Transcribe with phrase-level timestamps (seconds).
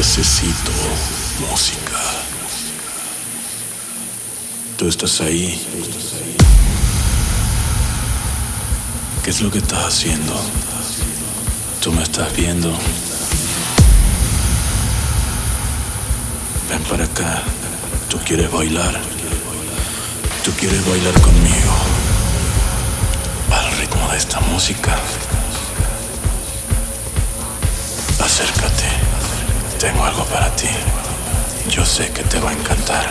[0.00, 0.72] Necesito
[1.40, 2.00] música.
[4.78, 5.60] Tú estás ahí.
[9.22, 10.32] ¿Qué es lo que estás haciendo?
[11.82, 12.70] Tú me estás viendo.
[16.70, 17.42] Ven para acá.
[18.08, 18.98] Tú quieres bailar.
[20.42, 21.74] Tú quieres bailar conmigo.
[23.52, 24.96] Al ritmo de esta música.
[28.18, 28.99] Acércate.
[29.80, 30.68] Tengo algo para ti.
[31.70, 33.08] Yo sé que te va a encantar.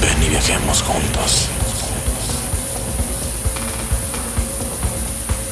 [0.00, 1.46] Ven y viajemos juntos.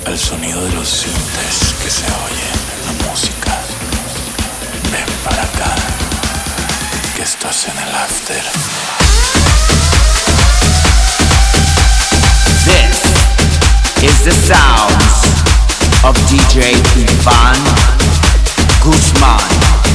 [0.06, 2.48] Al sonido de los sintes que se oye
[2.80, 3.56] en la música.
[4.90, 5.72] Ven para acá,
[7.14, 8.42] que estás en el after.
[12.64, 15.30] This is the sounds
[16.04, 17.60] of DJ Ivan
[18.80, 19.89] Guzman.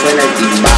[0.00, 0.77] suena el timbal.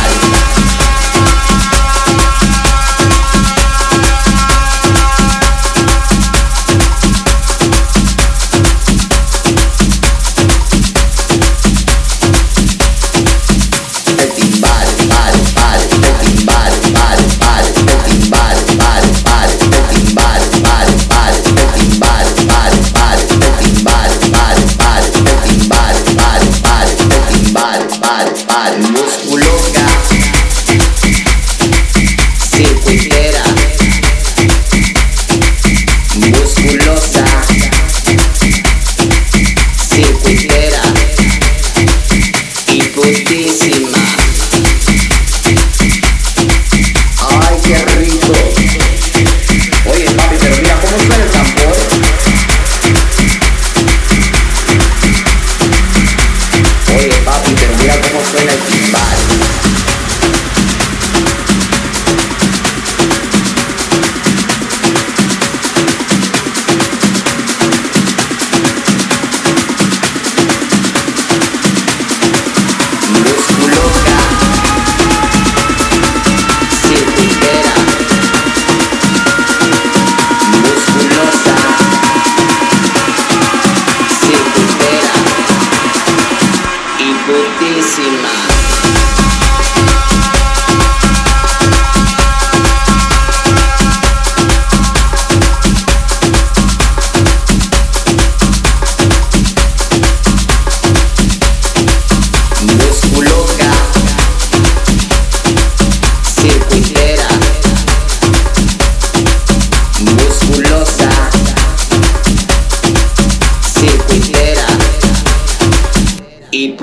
[116.52, 116.76] y.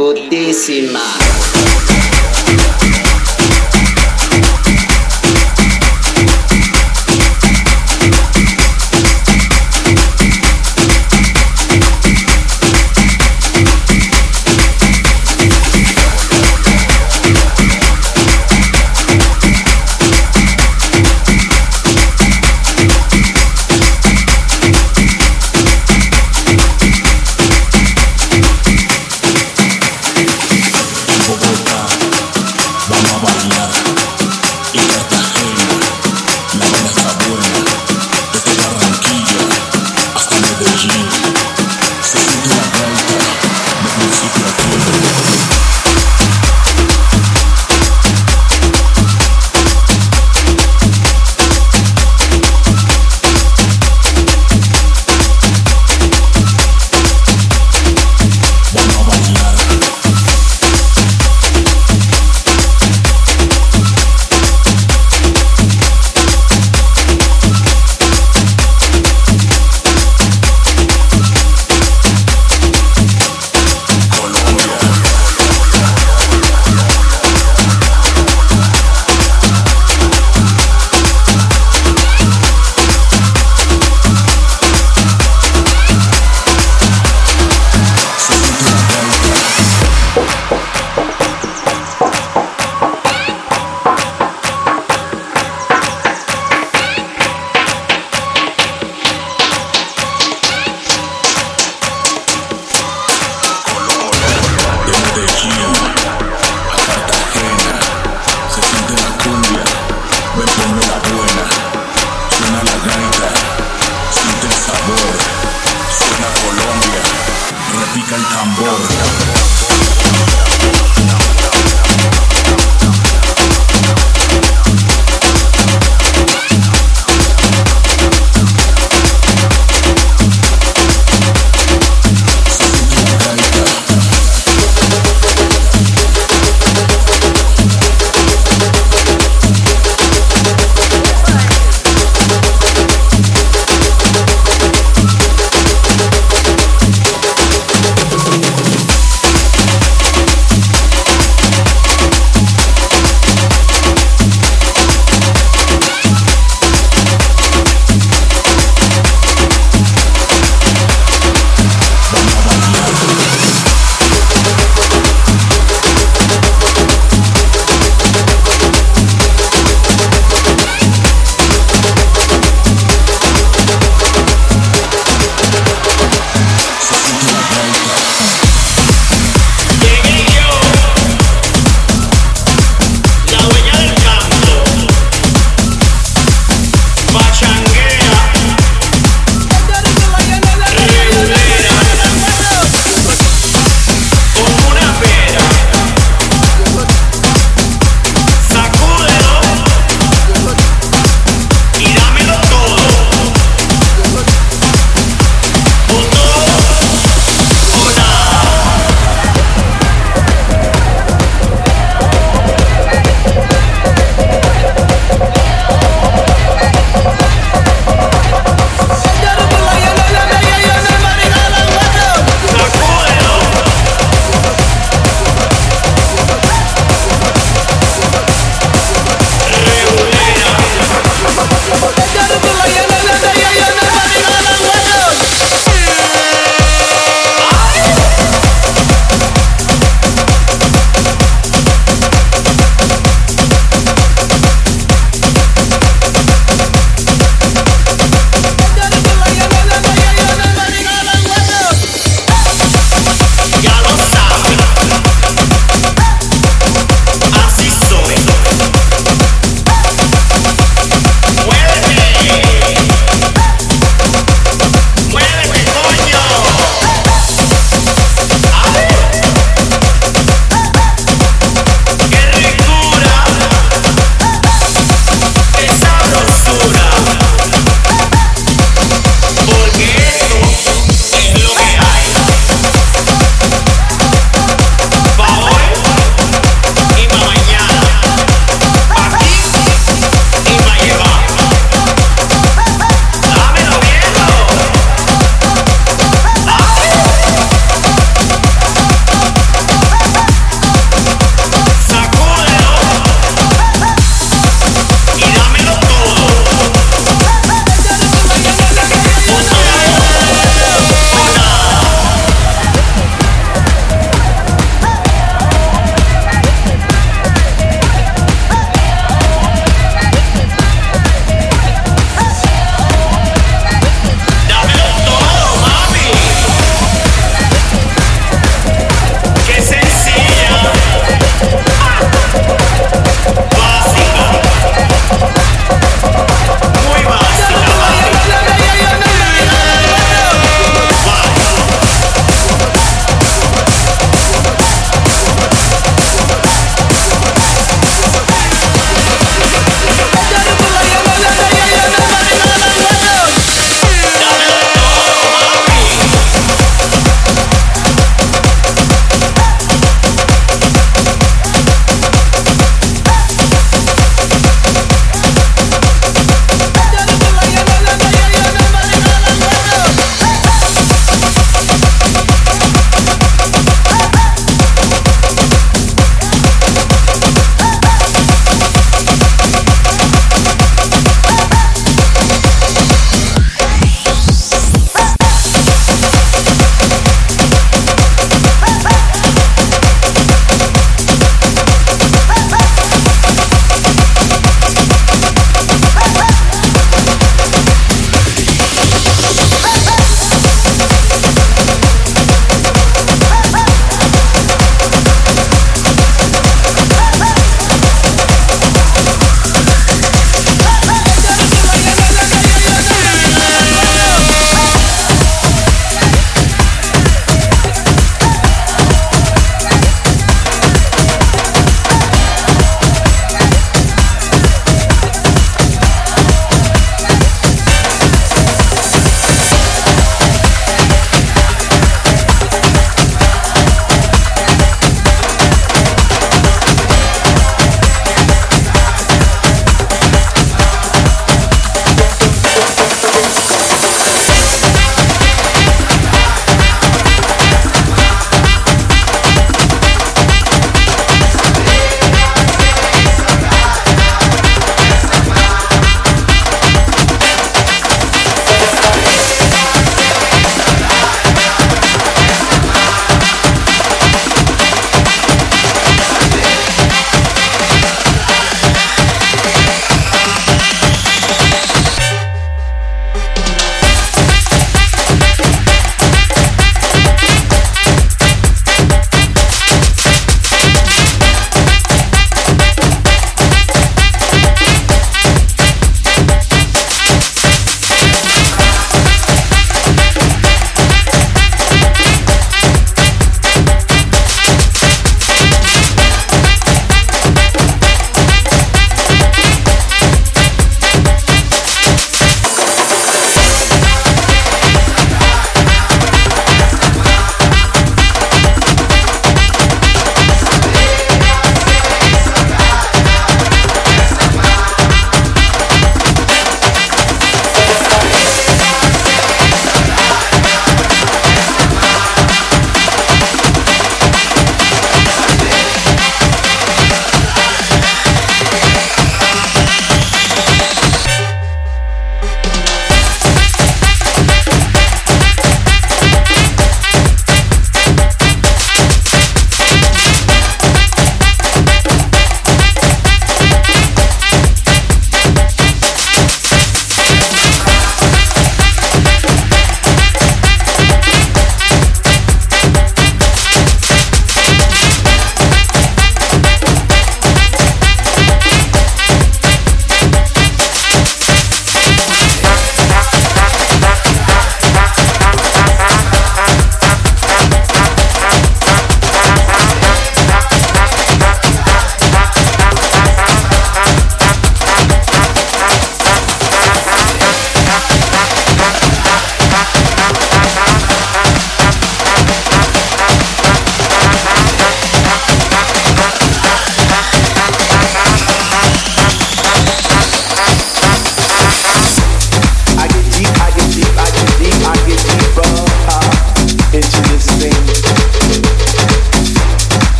[118.57, 118.96] 挺好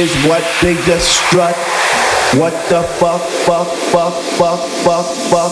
[0.00, 0.42] is what.
[0.62, 1.56] They just strut.
[2.40, 5.49] What the fuck, fuck, fuck, fuck, fuck, fuck,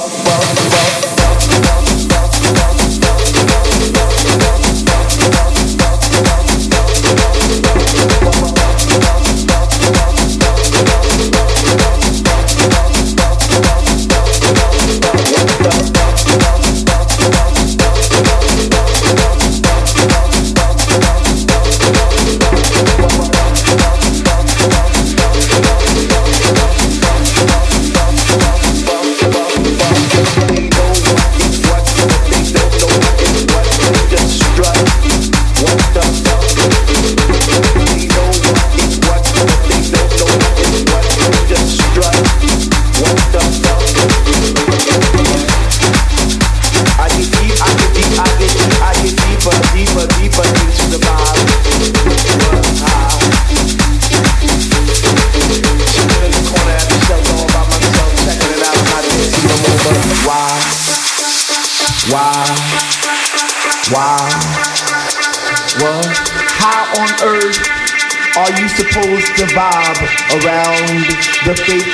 [69.21, 70.01] supposed to vibe
[70.39, 71.03] around
[71.43, 71.91] the fake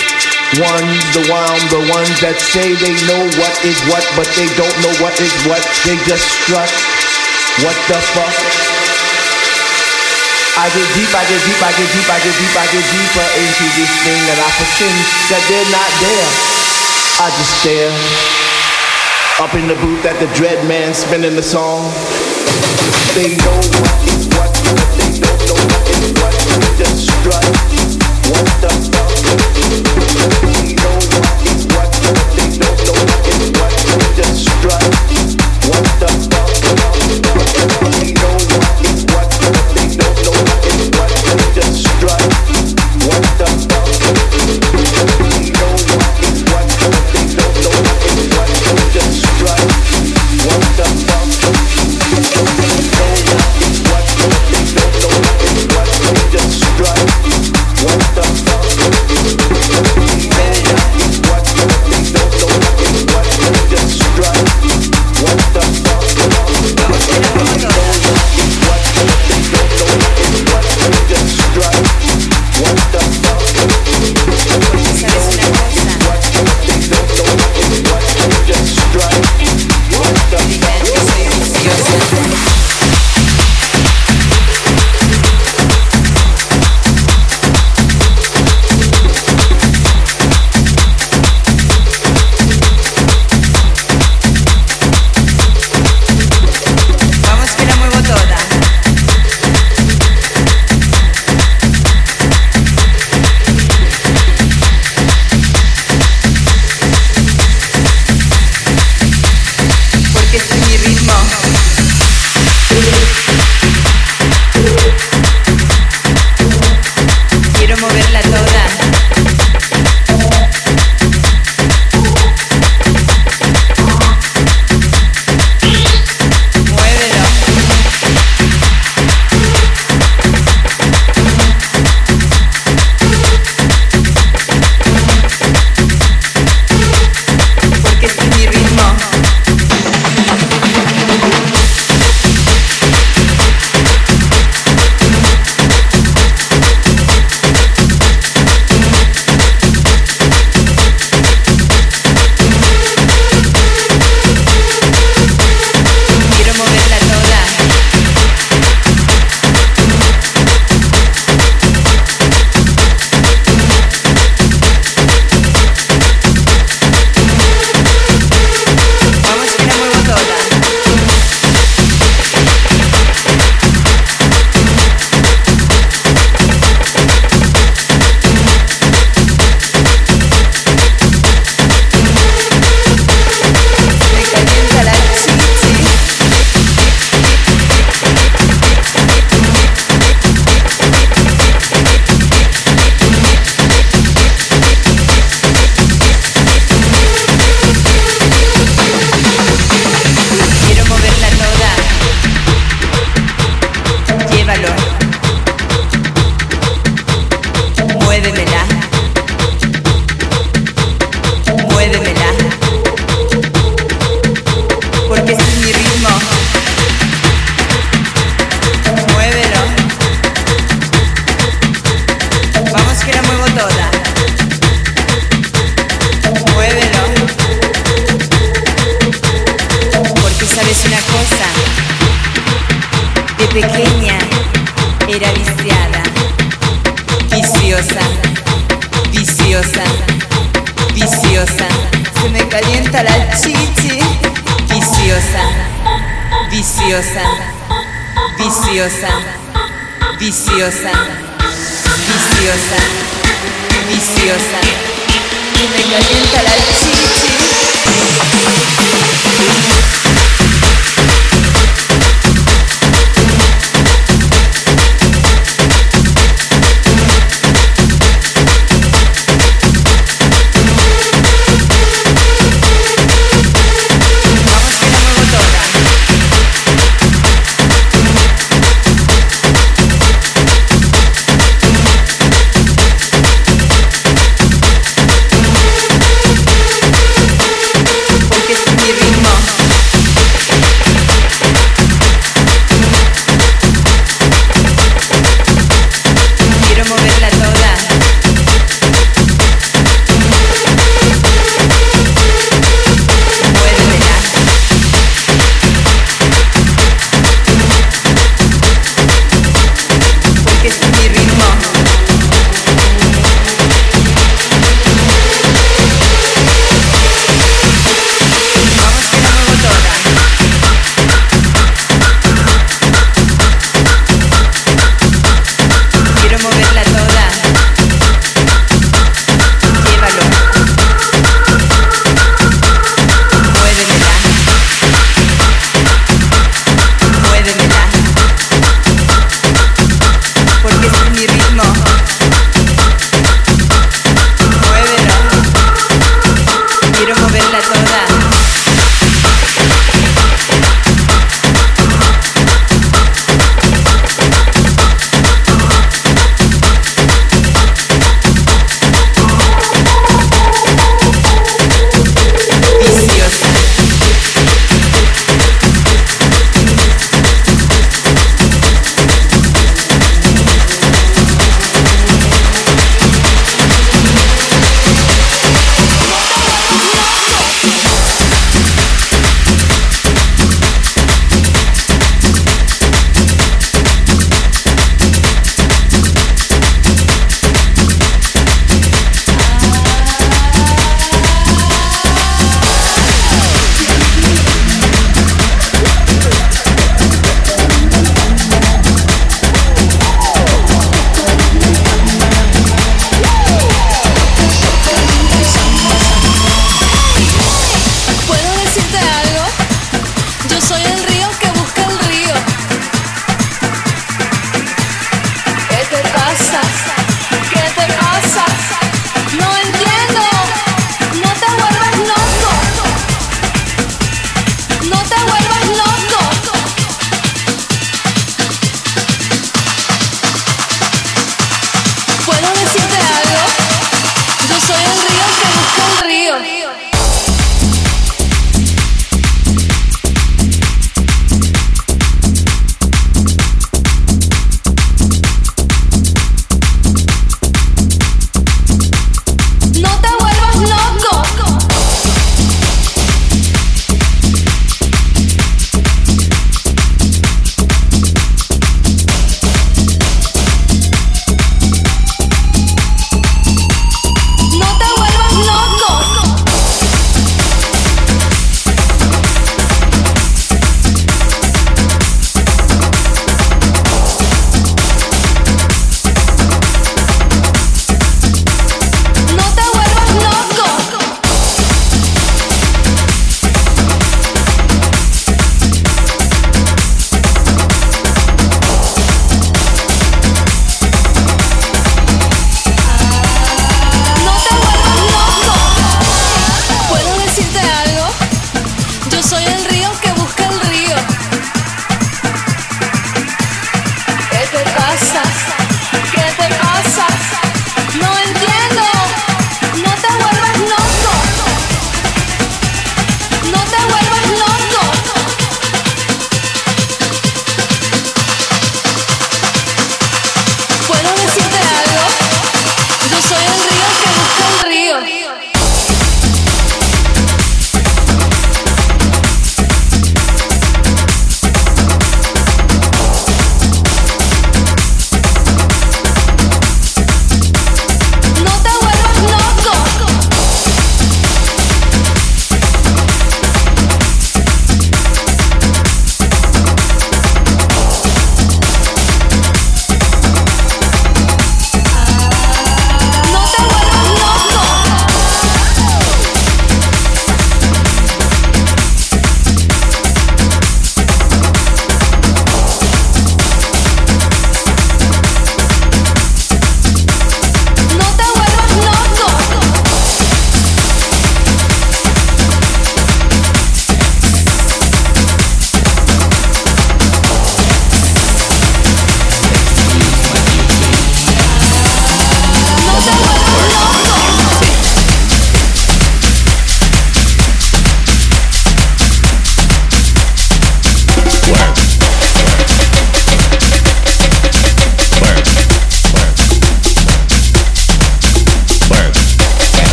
[0.60, 4.76] ones, the one, the ones that say they know what is what, but they don't
[4.84, 5.62] know what is what.
[5.88, 6.68] They just strut.
[7.64, 8.34] What the fuck?
[10.54, 13.28] I get deep, I get deep, I get deep, I get deep, I get deeper
[13.40, 14.98] into this thing that I pretend
[15.32, 16.28] that they're not there.
[17.24, 17.94] I just stare
[19.40, 21.90] up in the booth at the dread man spinning the song.
[23.14, 27.56] They know what is what, but they don't know what is what They just drive,
[28.28, 30.03] one stop stop.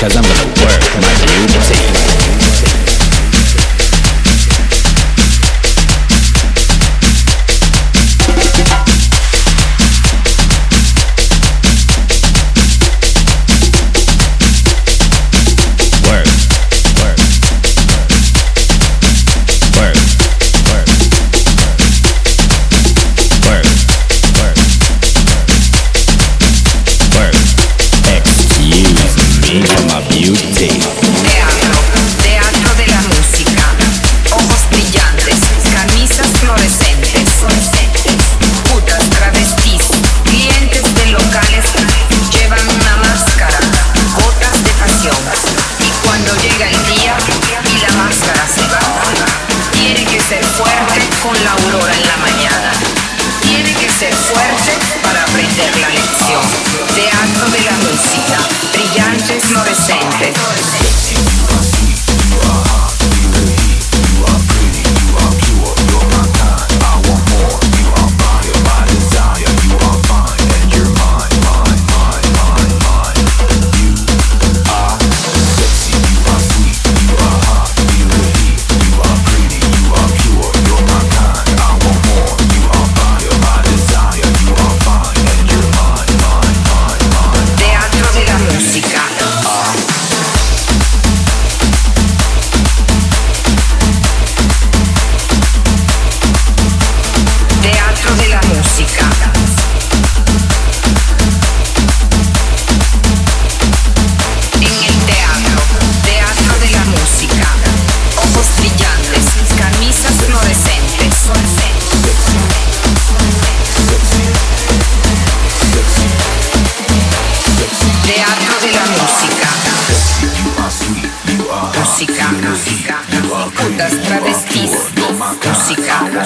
[0.00, 0.47] kezembe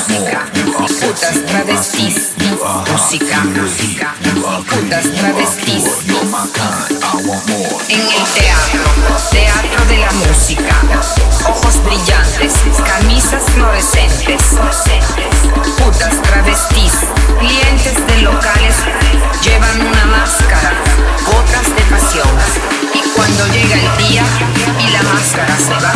[0.09, 0.47] música,
[1.01, 2.33] putas travestis,
[2.91, 3.45] música,
[4.69, 5.85] putas travestis.
[7.89, 8.85] En el teatro,
[9.31, 10.75] teatro de la música,
[11.49, 12.53] ojos brillantes,
[12.85, 14.43] camisas fluorescentes,
[15.79, 16.93] putas travestis,
[17.39, 18.77] clientes de locales
[19.43, 20.73] llevan una máscara,
[21.27, 22.82] gotas de pasión
[23.23, 24.25] cuando llega el día
[24.81, 25.93] y la máscara se va.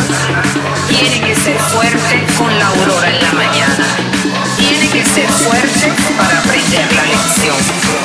[0.89, 3.85] Tiene que ser fuerte con la aurora en la mañana.
[4.57, 7.57] Tiene que ser fuerte para aprender la lección.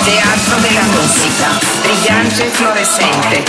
[0.05, 1.51] Teatro de la música,
[1.83, 3.45] brillante, fluorescente.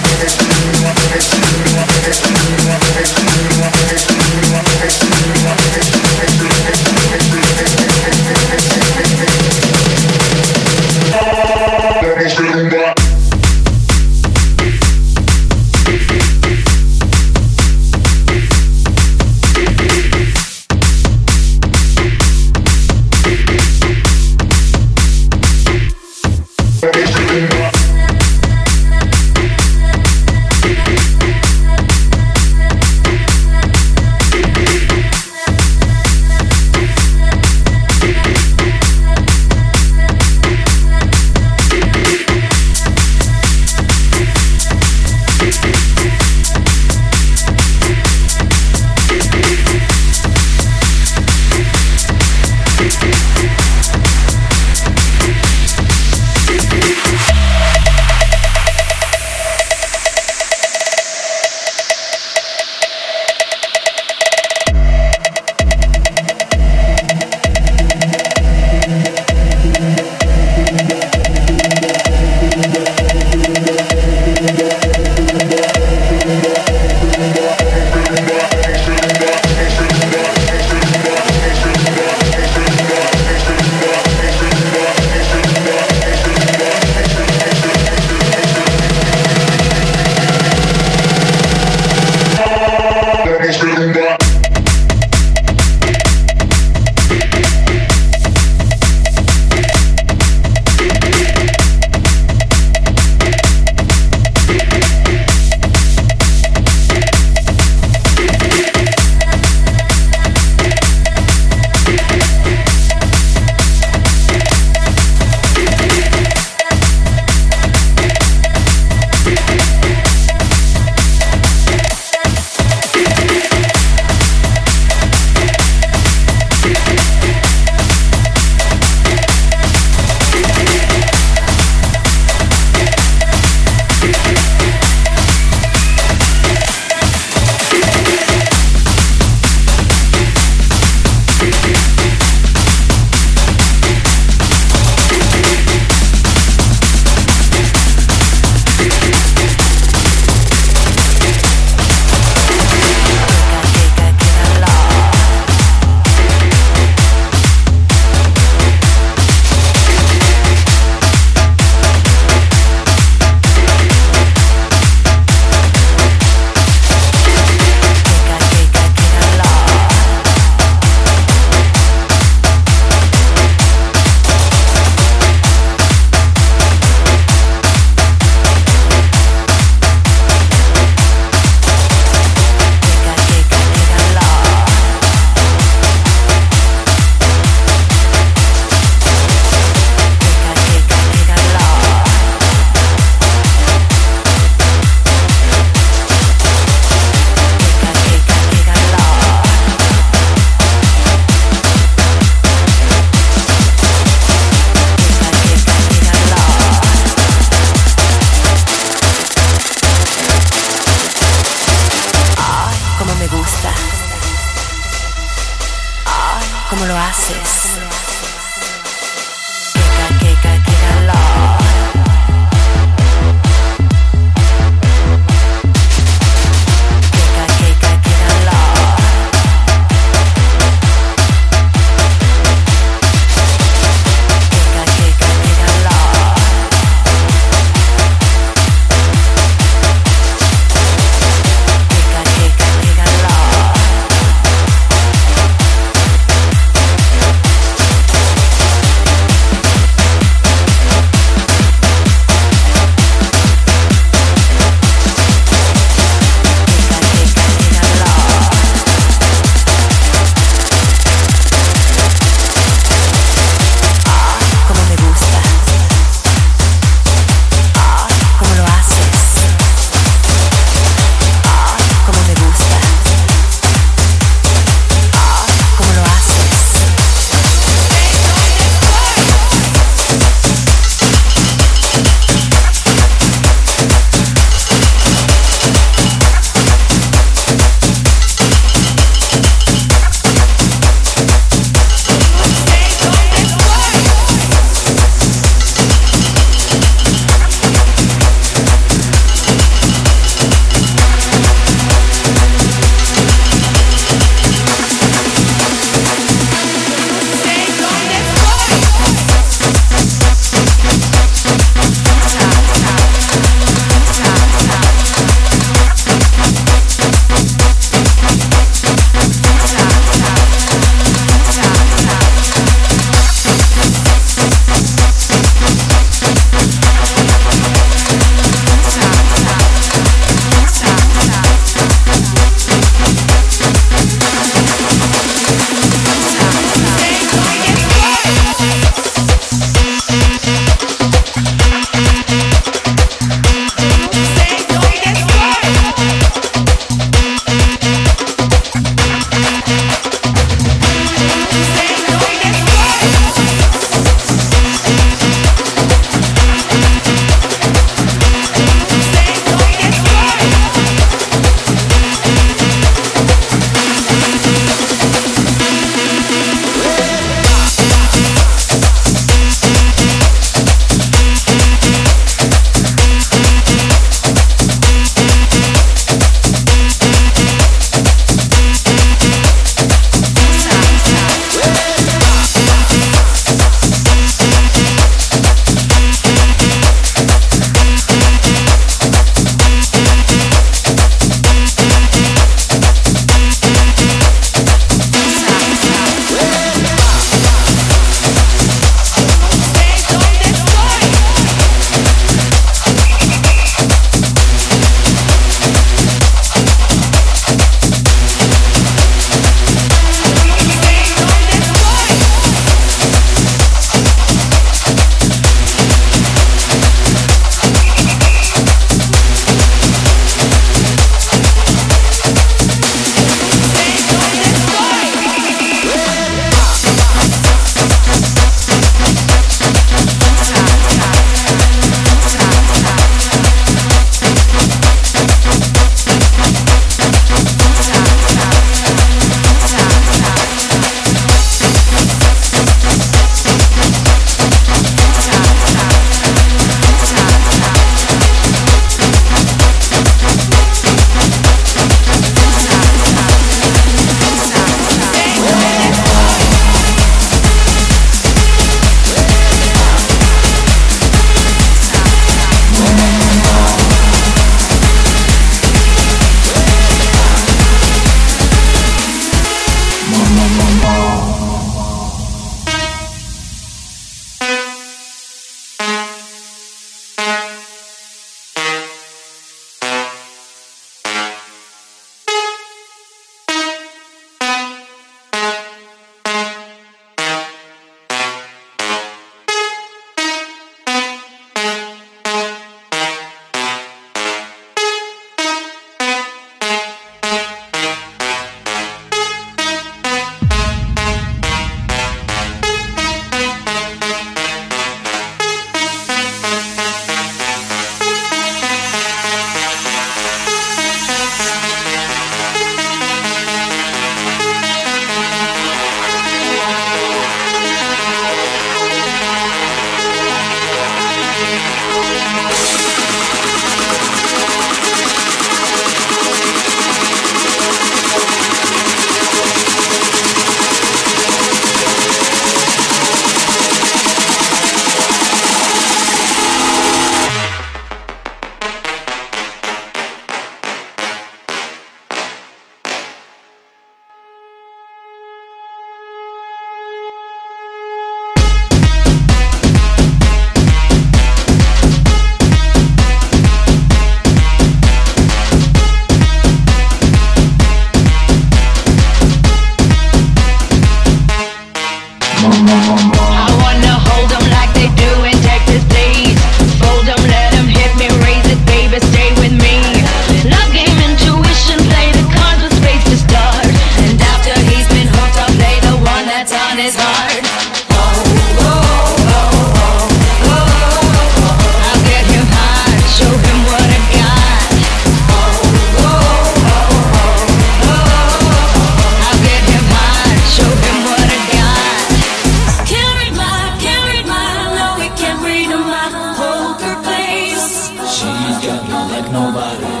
[599.21, 600.00] like nobody.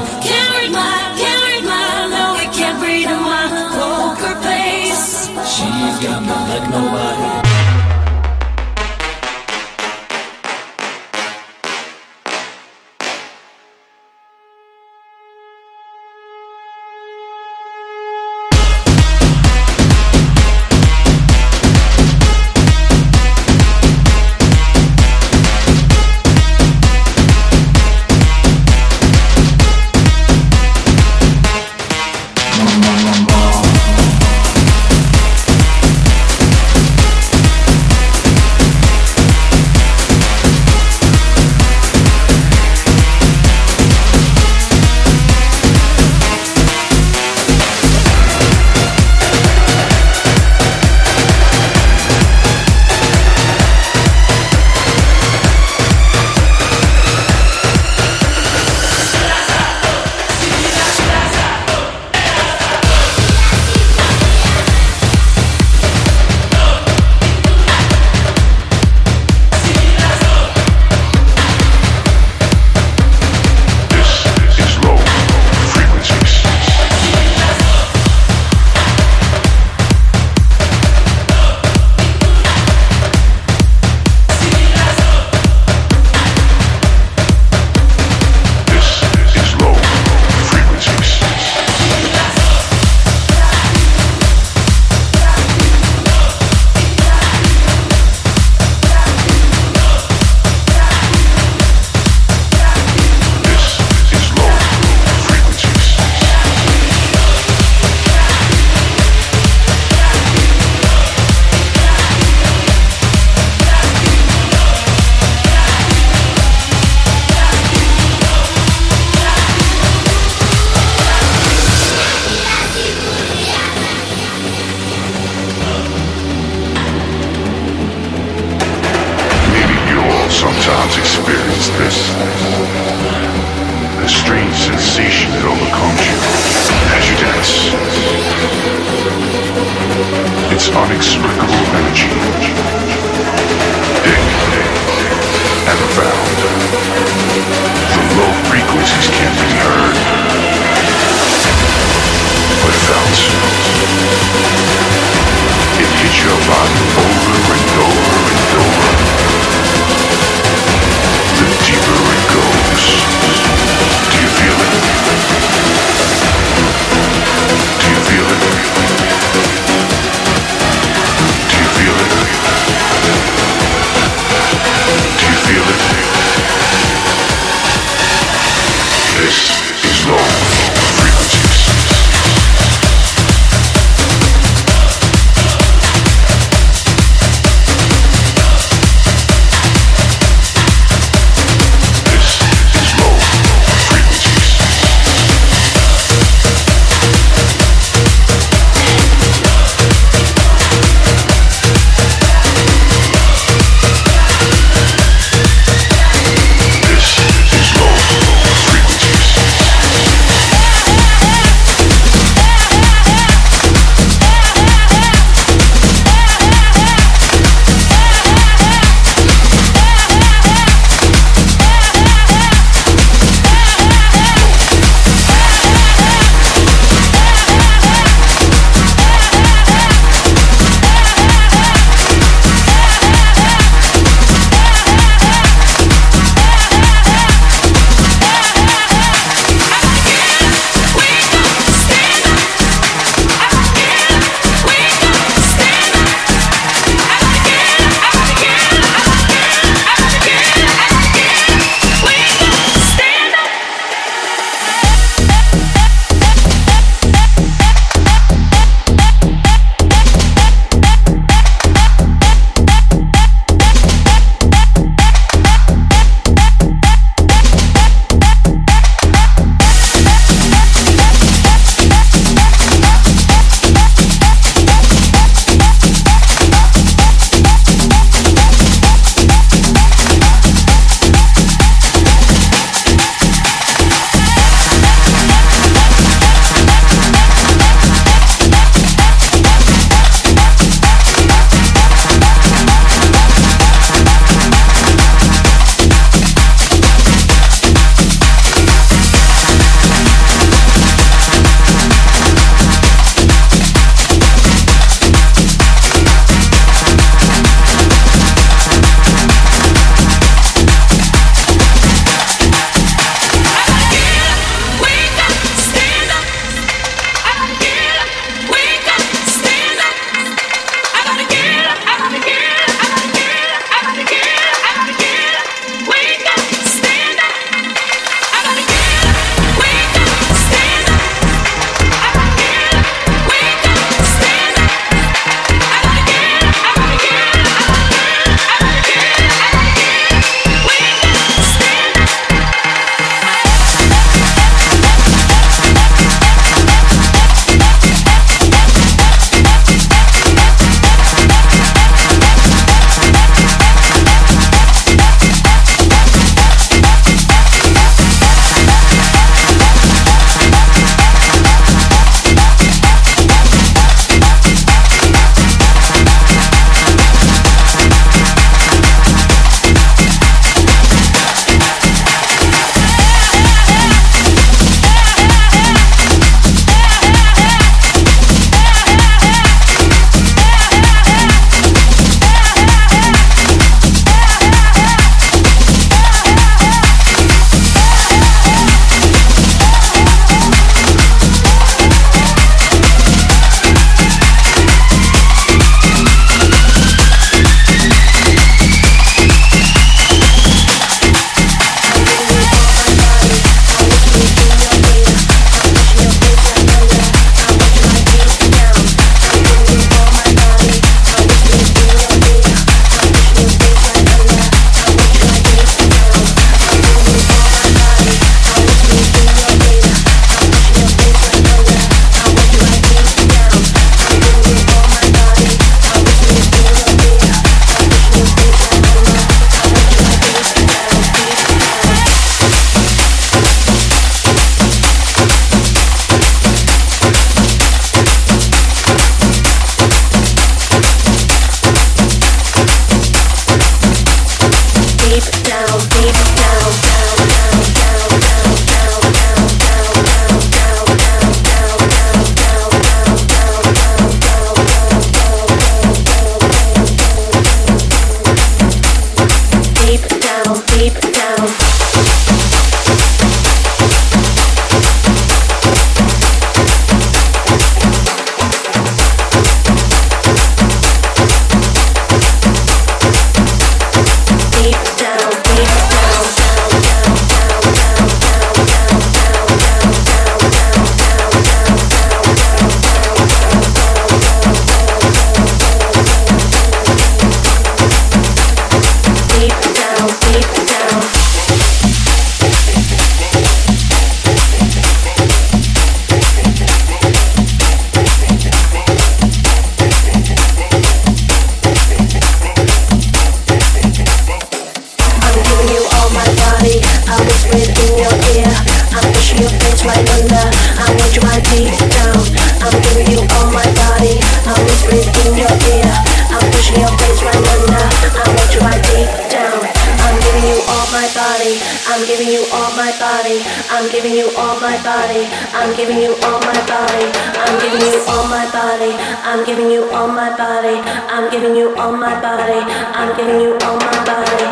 [531.81, 532.59] All my body.
[532.93, 534.50] I'm giving you all my body.